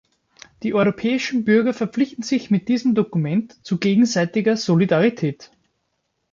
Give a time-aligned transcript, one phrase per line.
[0.63, 5.51] Die europäischen Bürger verpflichten sich mit diesem Dokument zu gegenseitiger Solidarität.